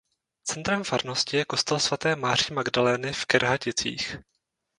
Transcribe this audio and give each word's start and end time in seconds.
Centrem 0.51 0.85
farnosti 0.89 1.37
je 1.37 1.45
kostel 1.45 1.79
svaté 1.79 2.15
Máří 2.15 2.53
Magdaleny 2.53 3.13
v 3.13 3.25
Kerhaticích. 3.25 4.15